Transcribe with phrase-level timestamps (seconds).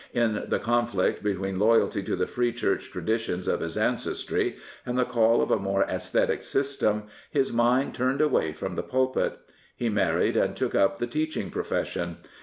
[0.13, 5.05] In the conflict between loyalty to the Free Church traditions of his ancestry, and the
[5.05, 9.37] call of a more aesthetic system, his mind turned away from the pulpit.
[9.75, 12.17] He married and took up the teaching profession.